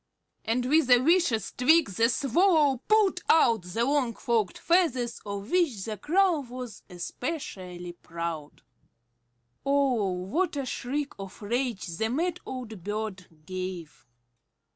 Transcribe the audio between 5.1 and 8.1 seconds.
of which the Crow was especially